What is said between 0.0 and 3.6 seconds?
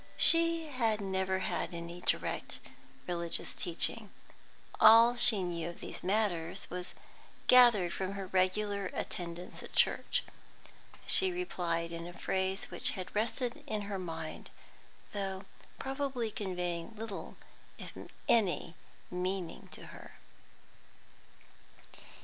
She had never had any direct religious